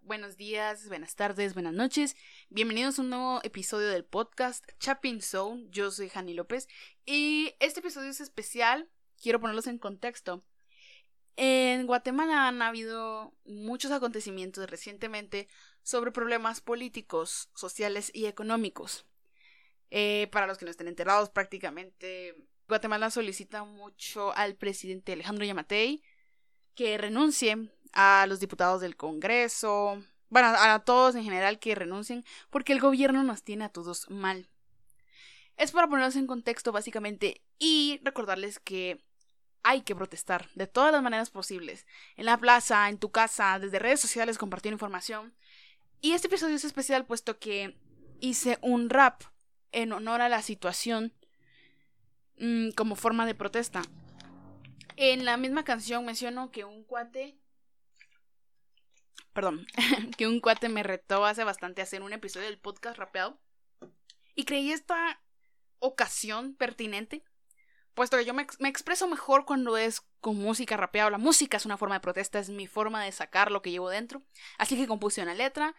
[0.00, 2.16] buenos días, buenas tardes, buenas noches.
[2.48, 5.68] Bienvenidos a un nuevo episodio del podcast Chapping Zone.
[5.70, 6.66] Yo soy Jani López
[7.06, 8.90] y este episodio es especial.
[9.22, 10.42] Quiero ponerlos en contexto.
[11.36, 15.46] En Guatemala han habido muchos acontecimientos recientemente
[15.84, 19.06] sobre problemas políticos, sociales y económicos.
[19.90, 22.34] Eh, para los que no estén enterados, prácticamente
[22.66, 26.02] Guatemala solicita mucho al presidente Alejandro Yamatei
[26.74, 32.72] que renuncie a los diputados del Congreso, bueno, a todos en general que renuncien, porque
[32.72, 34.48] el gobierno nos tiene a todos mal.
[35.56, 39.04] Es para ponerlos en contexto básicamente y recordarles que
[39.62, 43.78] hay que protestar de todas las maneras posibles, en la plaza, en tu casa, desde
[43.78, 45.34] redes sociales, compartir información.
[46.00, 47.76] Y este episodio es especial puesto que
[48.20, 49.22] hice un rap
[49.70, 51.12] en honor a la situación
[52.38, 53.82] mm, como forma de protesta.
[54.96, 57.36] En la misma canción menciono que un cuate
[59.32, 59.66] perdón,
[60.16, 63.40] que un cuate me retó hace bastante a hacer un episodio del podcast rapeado.
[64.34, 65.20] Y creí esta
[65.78, 67.24] ocasión pertinente,
[67.94, 71.10] puesto que yo me, expreso mejor cuando es con música rapeada.
[71.10, 73.90] La música es una forma de protesta, es mi forma de sacar lo que llevo
[73.90, 74.22] dentro.
[74.58, 75.74] Así que compuse una letra,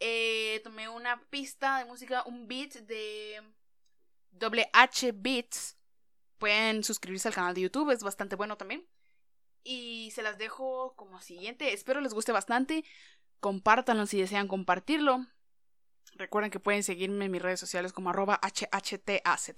[0.00, 3.42] eh, tomé una pista de música, un beat de
[4.32, 5.76] WH Beats.
[6.38, 8.86] Pueden suscribirse al canal de YouTube, es bastante bueno también.
[9.68, 11.72] Y se las dejo como siguiente.
[11.72, 12.84] Espero les guste bastante.
[13.40, 15.26] Compártanlo si desean compartirlo.
[16.14, 19.52] Recuerden que pueden seguirme en mis redes sociales como arroba HHTAZZ.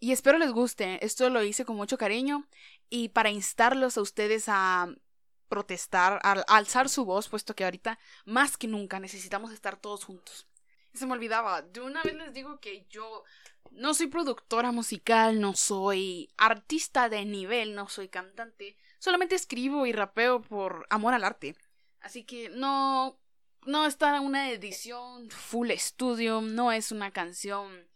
[0.00, 1.04] Y espero les guste.
[1.06, 2.48] Esto lo hice con mucho cariño
[2.90, 4.92] y para instarlos a ustedes a
[5.48, 10.48] protestar, a alzar su voz, puesto que ahorita más que nunca necesitamos estar todos juntos.
[10.94, 13.24] Se me olvidaba, de una vez les digo que yo
[13.70, 18.76] no soy productora musical, no soy artista de nivel, no soy cantante.
[18.98, 21.56] Solamente escribo y rapeo por amor al arte.
[22.00, 23.18] Así que no.
[23.64, 27.88] No está una edición full estudio, no es una canción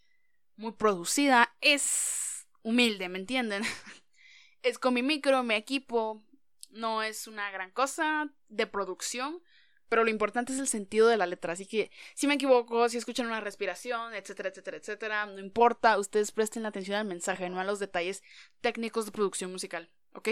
[0.55, 3.65] muy producida, es humilde, ¿me entienden?
[4.63, 6.23] es con mi micro, mi equipo,
[6.71, 9.43] no es una gran cosa de producción,
[9.89, 11.53] pero lo importante es el sentido de la letra.
[11.53, 16.33] Así que si me equivoco, si escuchan una respiración, etcétera, etcétera, etcétera, no importa, ustedes
[16.33, 18.23] presten atención al mensaje, no a los detalles
[18.61, 20.29] técnicos de producción musical, ¿ok?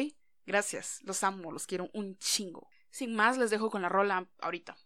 [0.46, 2.68] Gracias, los amo, los quiero un chingo.
[2.90, 4.76] Sin más, les dejo con la rola ahorita.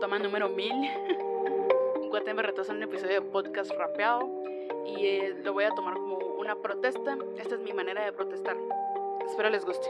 [0.00, 0.72] Toma número 1000.
[2.00, 4.28] un guate me retrasa un episodio de podcast rapeado
[4.86, 7.16] y eh, lo voy a tomar como una protesta.
[7.38, 8.56] Esta es mi manera de protestar.
[9.26, 9.88] Espero les guste.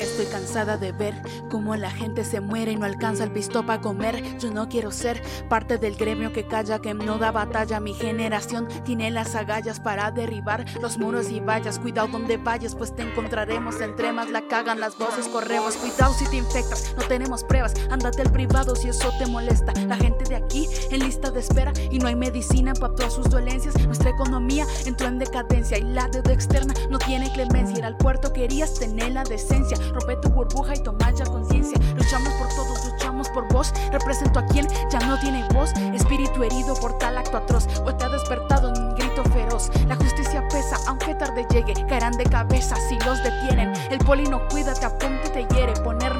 [0.00, 1.14] Estoy cansada de ver
[1.50, 4.38] cómo la gente se muere y no alcanza el pisto para comer.
[4.38, 7.80] Yo no quiero ser parte del gremio que calla, que no da batalla.
[7.80, 11.78] Mi generación tiene las agallas para derribar los muros y vallas.
[11.78, 13.80] Cuidado donde vayas, pues te encontraremos.
[13.80, 15.76] Entre más la cagan las voces, corremos.
[15.76, 17.74] Cuidado si te infectas, no tenemos pruebas.
[17.90, 19.72] Ándate al privado si eso te molesta.
[19.86, 23.28] La gente de aquí en lista de espera y no hay medicina para todas sus
[23.28, 23.74] dolencias.
[23.86, 27.78] Nuestra economía entró en decadencia y la deuda externa no tiene clemencia.
[27.78, 31.78] Ir al puerto querías tener la decencia Rompe tu burbuja y toma ya conciencia.
[31.96, 33.72] Luchamos por todos, luchamos por vos.
[33.90, 35.72] Represento a quien ya no tiene voz.
[35.94, 37.66] Espíritu herido por tal acto atroz.
[37.84, 39.70] Hoy te ha despertado en un grito feroz.
[39.86, 41.74] La justicia pesa, aunque tarde llegue.
[41.86, 43.72] Caerán de cabeza si los detienen.
[43.90, 45.72] El poli no cuida, te apunte, te hiere.
[45.82, 46.10] Contra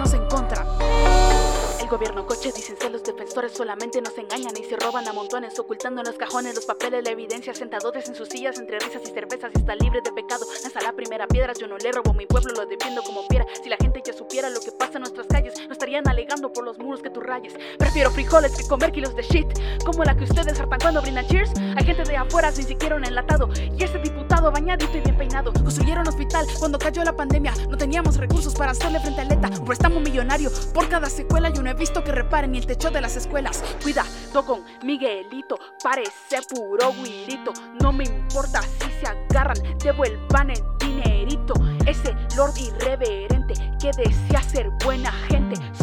[1.91, 6.01] gobierno coches dicen ser los defensores solamente nos engañan y se roban a montones ocultando
[6.03, 9.51] en los cajones los papeles la evidencia sentados en sus sillas entre risas y cervezas
[9.53, 10.47] y está libre de pecado.
[10.63, 13.69] Lanza la primera piedra yo no le robo mi pueblo lo defiendo como fiera si
[13.69, 15.55] la gente ya supiera lo que pasa en nuestras calles
[15.97, 19.47] alegando por los muros que tú rayes prefiero frijoles que comer kilos de shit
[19.85, 23.05] como la que ustedes hartan cuando brindan cheers hay gente de afuera sin siquiera un
[23.05, 27.77] enlatado y ese diputado bañadito y bien peinado construyeron hospital cuando cayó la pandemia no
[27.77, 31.75] teníamos recursos para hacerle frente a ETA un préstamo millonario por cada secuela y una
[31.81, 33.65] visto que reparen el techo de las escuelas.
[33.83, 34.09] Cuidado
[34.47, 37.53] con Miguelito, parece puro guirito.
[37.81, 41.55] No me importa si se agarran, devuelvan el dinerito.
[41.87, 45.30] Ese lord irreverente que desea ser buena gente,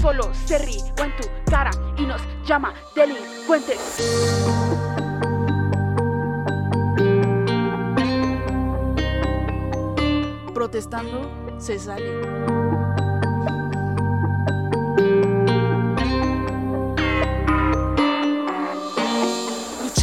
[0.08, 3.78] solo se ríe tu cara y nos llama delincuentes.
[10.54, 12.57] Protestando se sale.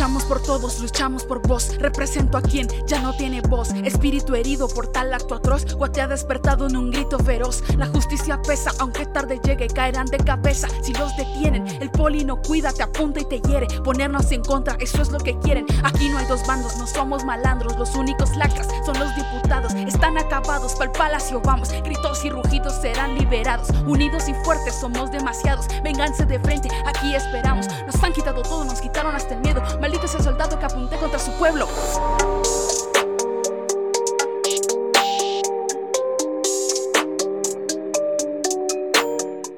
[0.04, 1.78] Luchamos por todos, luchamos por vos.
[1.78, 3.70] Represento a quien ya no tiene voz.
[3.70, 5.64] Espíritu herido por tal acto atroz,
[5.98, 7.62] ha despertado en un grito feroz.
[7.78, 11.66] La justicia pesa, aunque tarde llegue, caerán de cabeza si los detienen.
[11.80, 13.66] El poli no cuida, te apunta y te hiere.
[13.82, 15.64] Ponernos en contra, eso es lo que quieren.
[15.84, 17.78] Aquí no hay dos bandos, no somos malandros.
[17.78, 19.72] Los únicos lacras son los diputados.
[19.72, 21.70] Están acabados, pa'l palacio vamos.
[21.82, 23.70] Gritos y rugidos serán liberados.
[23.86, 25.66] Unidos y fuertes somos demasiados.
[25.82, 27.68] Vénganse de frente, aquí esperamos.
[27.86, 29.62] Nos han quitado todo, nos quitaron hasta el miedo.
[29.94, 31.68] Maldito es el soldado que apunté contra su pueblo.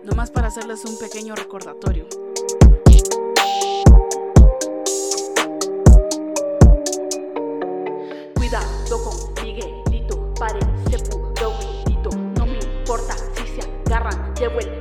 [0.04, 2.06] Nomás para hacerles un pequeño recordatorio.
[8.34, 11.54] Cuidado con Miguelito, parece puro
[11.86, 12.10] grito.
[12.36, 14.75] No me importa si se agarran, devuelvan el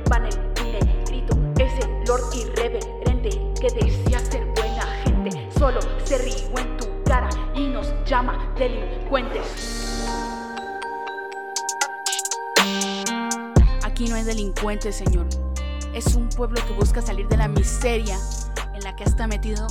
[8.58, 10.02] delincuentes.
[13.84, 15.26] Aquí no hay delincuentes, señor.
[15.94, 18.18] Es un pueblo que busca salir de la miseria
[18.74, 19.66] en la que está metido.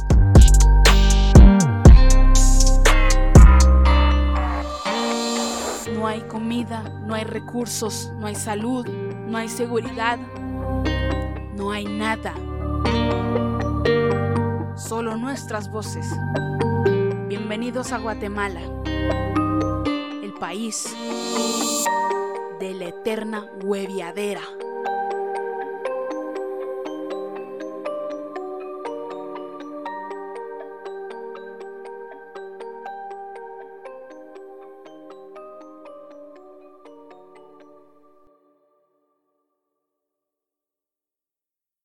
[5.94, 10.20] No hay comida, no hay recursos, no hay salud, no hay seguridad,
[11.56, 12.34] no hay nada.
[14.76, 16.08] Solo nuestras voces.
[17.48, 18.60] Bienvenidos a Guatemala,
[20.24, 20.96] el país
[22.60, 24.42] de la eterna hueviadera.